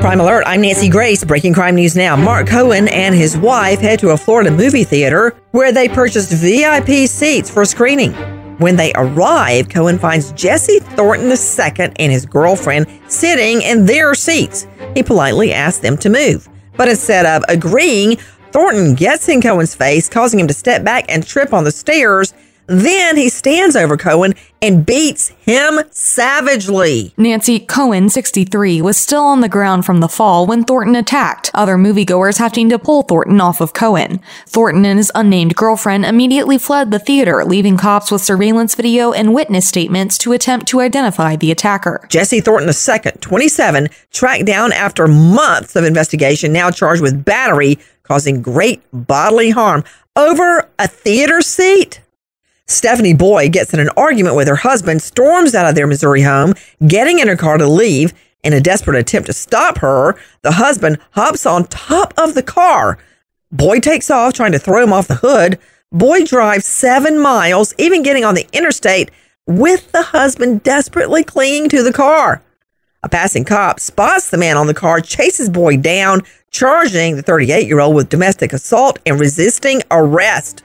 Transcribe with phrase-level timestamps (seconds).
[0.00, 1.24] Crime Alert, I'm Nancy Grace.
[1.24, 2.14] Breaking crime news now.
[2.16, 7.08] Mark Cohen and his wife head to a Florida movie theater where they purchased VIP
[7.08, 8.12] seats for screening.
[8.58, 14.66] When they arrive, Cohen finds Jesse Thornton II and his girlfriend sitting in their seats.
[14.94, 16.48] He politely asks them to move.
[16.76, 18.16] But instead of agreeing,
[18.52, 22.32] Thornton gets in Cohen's face, causing him to step back and trip on the stairs
[22.66, 24.34] then he stands over Cohen
[24.66, 27.14] and beats him savagely.
[27.16, 31.76] Nancy Cohen, 63, was still on the ground from the fall when Thornton attacked, other
[31.76, 34.18] moviegoers having to pull Thornton off of Cohen.
[34.46, 39.32] Thornton and his unnamed girlfriend immediately fled the theater, leaving cops with surveillance video and
[39.32, 42.04] witness statements to attempt to identify the attacker.
[42.08, 48.42] Jesse Thornton II, 27, tracked down after months of investigation, now charged with battery causing
[48.42, 49.84] great bodily harm
[50.16, 52.00] over a theater seat.
[52.68, 56.54] Stephanie Boy gets in an argument with her husband, storms out of their Missouri home,
[56.86, 58.12] getting in her car to leave.
[58.42, 62.98] In a desperate attempt to stop her, the husband hops on top of the car.
[63.52, 65.58] Boy takes off, trying to throw him off the hood.
[65.92, 69.10] Boy drives seven miles, even getting on the interstate
[69.46, 72.42] with the husband desperately clinging to the car.
[73.04, 77.68] A passing cop spots the man on the car, chases Boy down, charging the 38
[77.68, 80.64] year old with domestic assault and resisting arrest.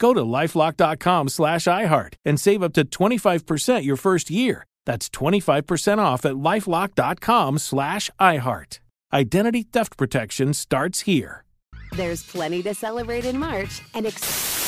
[0.00, 4.64] Go to lifelock.com slash iHeart and save up to 25% your first year.
[4.86, 8.80] That's 25% off at lifelock.com slash iHeart.
[9.12, 11.44] Identity theft protection starts here.
[11.92, 14.06] There's plenty to celebrate in March and.
[14.06, 14.59] Ex-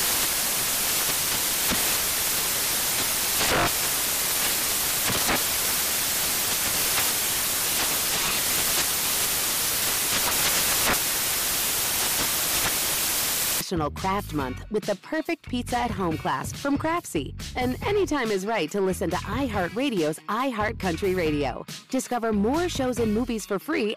[13.63, 17.33] National Craft Month with the perfect pizza at home class from Craftsy.
[17.55, 21.65] And anytime is right to listen to iHeartRadio's iHeartCountry Radio.
[21.89, 23.95] Discover more shows and movies for free.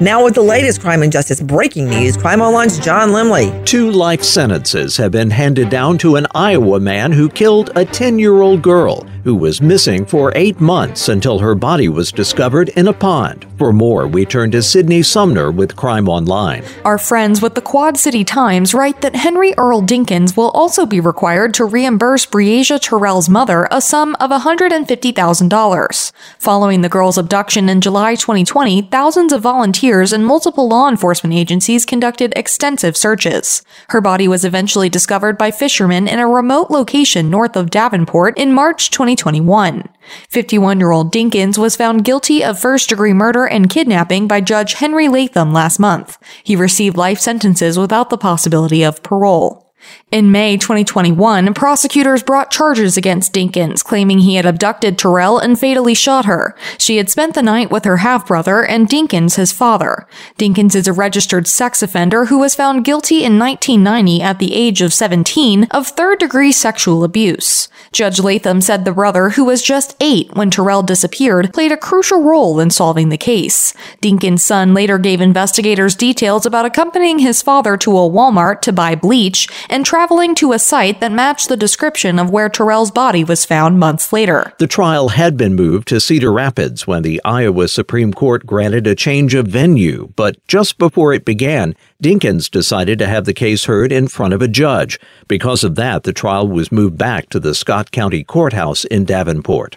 [0.00, 3.66] Now, with the latest crime and justice breaking news, Crime Online's John Limley.
[3.66, 8.18] Two life sentences have been handed down to an Iowa man who killed a 10
[8.18, 12.88] year old girl who was missing for eight months until her body was discovered in
[12.88, 13.46] a pond.
[13.58, 16.64] For more, we turn to Sydney Sumner with Crime Online.
[16.84, 21.00] Our friends with the Quad City Times write that Henry Earl Dinkins will also be
[21.00, 26.12] required to reimburse Breasia Terrell's mother a sum of $150,000.
[26.38, 31.84] Following the girl's abduction in July 2020, thousands of volunteers and multiple law enforcement agencies
[31.84, 33.62] conducted extensive searches.
[33.90, 38.54] Her body was eventually discovered by fishermen in a remote location north of Davenport in
[38.54, 39.09] March 2020.
[39.16, 39.88] 2021.
[40.28, 44.74] 51 year old Dinkins was found guilty of first degree murder and kidnapping by Judge
[44.74, 46.18] Henry Latham last month.
[46.42, 49.70] He received life sentences without the possibility of parole.
[50.12, 55.94] In May 2021, prosecutors brought charges against Dinkins, claiming he had abducted Terrell and fatally
[55.94, 56.56] shot her.
[56.78, 60.08] She had spent the night with her half brother and Dinkins, his father.
[60.36, 64.82] Dinkins is a registered sex offender who was found guilty in 1990 at the age
[64.82, 67.68] of 17 of third degree sexual abuse.
[67.92, 72.22] Judge Latham said the brother, who was just eight when Terrell disappeared, played a crucial
[72.22, 73.74] role in solving the case.
[74.02, 78.96] Dinkins' son later gave investigators details about accompanying his father to a Walmart to buy
[78.96, 83.44] bleach and traveling to a site that matched the description of where Terrell's body was
[83.44, 84.54] found months later.
[84.56, 88.94] The trial had been moved to Cedar Rapids when the Iowa Supreme Court granted a
[88.94, 93.92] change of venue, but just before it began, Dinkins decided to have the case heard
[93.92, 94.98] in front of a judge.
[95.28, 99.76] Because of that, the trial was moved back to the Scott County Courthouse in Davenport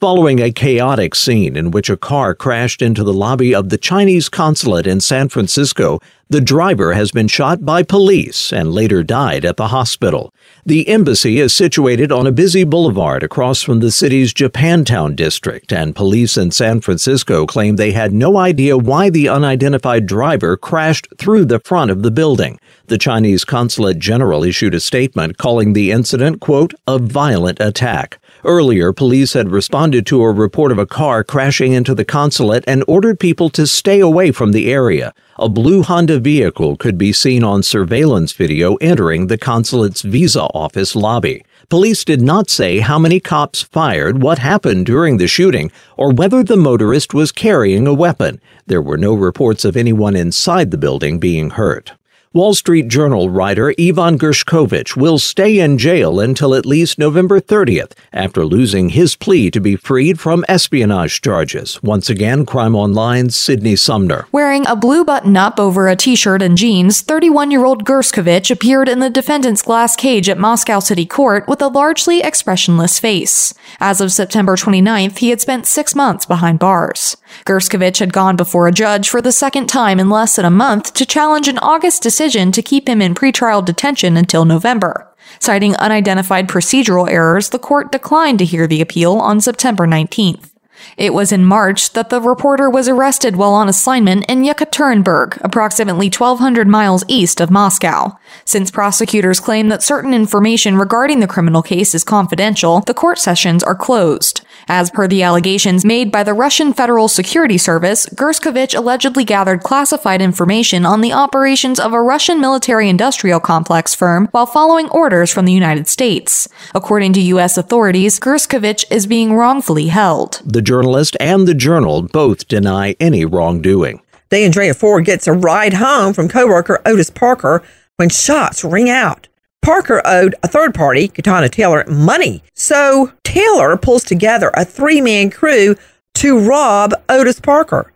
[0.00, 4.28] following a chaotic scene in which a car crashed into the lobby of the Chinese
[4.28, 5.98] consulate in San Francisco.
[6.34, 10.34] The driver has been shot by police and later died at the hospital.
[10.66, 15.94] The embassy is situated on a busy boulevard across from the city's Japantown district, and
[15.94, 21.44] police in San Francisco claim they had no idea why the unidentified driver crashed through
[21.44, 22.58] the front of the building.
[22.88, 28.18] The Chinese consulate general issued a statement calling the incident, quote, a violent attack.
[28.44, 32.84] Earlier, police had responded to a report of a car crashing into the consulate and
[32.88, 35.14] ordered people to stay away from the area.
[35.36, 40.94] A blue Honda vehicle could be seen on surveillance video entering the consulate's visa office
[40.94, 41.44] lobby.
[41.68, 46.44] Police did not say how many cops fired, what happened during the shooting, or whether
[46.44, 48.40] the motorist was carrying a weapon.
[48.66, 51.94] There were no reports of anyone inside the building being hurt.
[52.34, 57.92] Wall Street Journal writer Evan Gershkovich will stay in jail until at least November 30th
[58.12, 61.80] after losing his plea to be freed from espionage charges.
[61.80, 64.26] Once again, Crime Online's Sydney Sumner.
[64.32, 68.50] Wearing a blue button up over a t shirt and jeans, 31 year old Gershkovich
[68.50, 73.54] appeared in the defendant's glass cage at Moscow City Court with a largely expressionless face.
[73.78, 77.16] As of September 29th, he had spent six months behind bars.
[77.46, 80.94] Gershkovich had gone before a judge for the second time in less than a month
[80.94, 85.14] to challenge an August decision to keep him in pretrial detention until November.
[85.38, 90.53] Citing unidentified procedural errors, the court declined to hear the appeal on September 19th.
[90.96, 96.06] It was in March that the reporter was arrested while on assignment in Yekaterinburg, approximately
[96.06, 98.18] 1,200 miles east of Moscow.
[98.44, 103.62] Since prosecutors claim that certain information regarding the criminal case is confidential, the court sessions
[103.62, 104.42] are closed.
[104.68, 110.22] As per the allegations made by the Russian Federal Security Service, Gershkovich allegedly gathered classified
[110.22, 115.44] information on the operations of a Russian military industrial complex firm while following orders from
[115.44, 116.48] the United States.
[116.74, 117.58] According to U.S.
[117.58, 120.40] authorities, Gershkovich is being wrongfully held.
[120.44, 124.02] The journalist and the journal both deny any wrongdoing.
[124.30, 127.62] DeAndrea Ford gets a ride home from coworker Otis Parker
[127.96, 129.28] when shots ring out.
[129.62, 132.42] Parker owed a third party, Katana Taylor, money.
[132.54, 135.76] So Taylor pulls together a three man crew
[136.14, 137.92] to rob Otis Parker.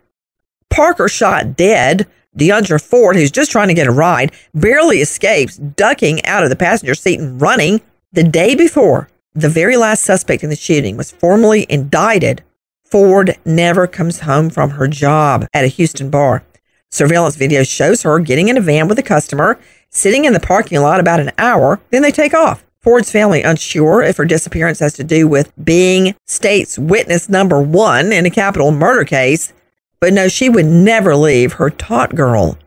[0.69, 2.07] Parker shot dead.
[2.37, 6.55] DeAndre Ford, who's just trying to get a ride, barely escapes, ducking out of the
[6.55, 7.81] passenger seat and running.
[8.13, 12.41] The day before, the very last suspect in the shooting was formally indicted.
[12.89, 16.43] Ford never comes home from her job at a Houston bar.
[16.89, 19.59] Surveillance video shows her getting in a van with a customer
[19.91, 22.63] sitting in the parking lot about an hour, then they take off.
[22.81, 28.11] Ford's family unsure if her disappearance has to do with being state's witness number one
[28.11, 29.53] in a capital murder case,
[29.99, 32.57] but no, she would never leave her taut girl.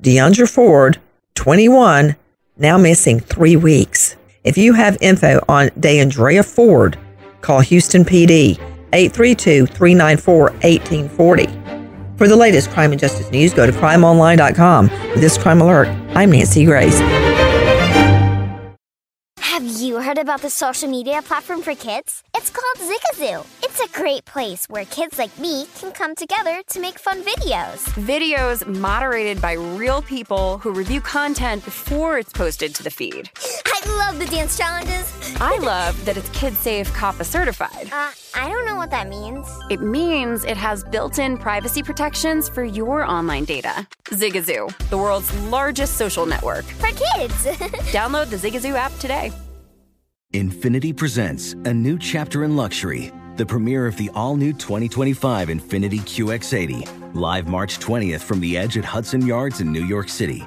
[0.00, 0.98] DeAndre Ford,
[1.34, 2.16] 21,
[2.56, 4.16] now missing three weeks.
[4.42, 6.96] If you have info on DeAndrea Ford,
[7.42, 8.58] call Houston PD
[8.92, 11.46] 832 394 1840.
[12.16, 14.90] For the latest crime and justice news, go to crimeonline.com.
[15.10, 17.00] With this crime alert, I'm Nancy Grace.
[19.38, 22.22] Have you heard about the social media platform for kids?
[22.34, 23.46] It's called Zigazoo.
[23.62, 27.88] It's a great place where kids like me can come together to make fun videos.
[28.06, 33.30] Videos moderated by real people who review content before it's posted to the feed.
[33.82, 35.10] I love the dance challenges.
[35.40, 37.88] I love that it's Kid Safe COPPA certified.
[37.92, 39.46] Uh, I don't know what that means.
[39.70, 43.86] It means it has built in privacy protections for your online data.
[44.06, 46.64] Zigazoo, the world's largest social network.
[46.64, 47.34] For kids.
[47.92, 49.32] Download the Zigazoo app today.
[50.34, 56.00] Infiniti presents a new chapter in luxury, the premiere of the all new 2025 Infiniti
[56.00, 60.46] QX80, live March 20th from the edge at Hudson Yards in New York City,